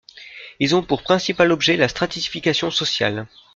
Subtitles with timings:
[0.59, 3.27] Ils ont pour principal objet la stratification sociale.